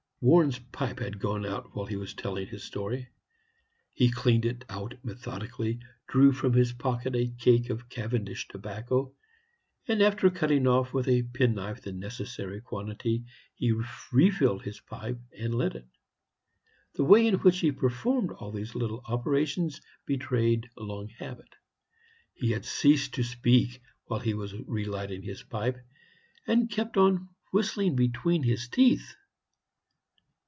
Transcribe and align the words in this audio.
Warren's 0.23 0.59
pipe 0.59 0.99
had 0.99 1.17
gone 1.17 1.47
out 1.47 1.75
while 1.75 1.87
he 1.87 1.95
was 1.95 2.13
telling 2.13 2.45
his 2.45 2.63
story. 2.63 3.09
He 3.91 4.11
cleaned 4.11 4.45
it 4.45 4.63
out 4.69 4.93
methodically, 5.01 5.79
drew 6.07 6.31
from 6.31 6.53
his 6.53 6.73
pocket 6.73 7.15
a 7.15 7.29
cake 7.39 7.71
of 7.71 7.89
Cavendish 7.89 8.47
tobacco, 8.47 9.15
and, 9.87 9.99
after 9.99 10.29
cutting 10.29 10.67
off 10.67 10.93
with 10.93 11.07
a 11.07 11.23
penknife 11.23 11.81
the 11.81 11.91
necessary 11.91 12.61
quantity, 12.61 13.25
refilled 14.11 14.61
his 14.61 14.79
pipe 14.79 15.17
and 15.35 15.55
lit 15.55 15.73
it. 15.73 15.87
The 16.93 17.03
way 17.03 17.25
in 17.25 17.39
which 17.39 17.57
he 17.61 17.71
performed 17.71 18.29
all 18.29 18.51
these 18.51 18.75
little 18.75 19.01
operations 19.07 19.81
betrayed 20.05 20.69
long 20.77 21.07
habit. 21.09 21.55
He 22.35 22.51
had 22.51 22.63
ceased 22.63 23.15
to 23.15 23.23
speak 23.23 23.81
while 24.05 24.19
he 24.19 24.35
was 24.35 24.53
relighting 24.53 25.23
his 25.23 25.41
pipe, 25.41 25.79
and 26.45 26.69
kept 26.69 26.95
on 26.95 27.29
whistling 27.51 27.95
between 27.95 28.43
his 28.43 28.67
teeth. 28.69 29.15